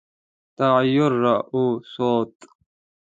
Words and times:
تغییر 0.57 1.11
را 1.23 1.35
ووست. 1.53 2.39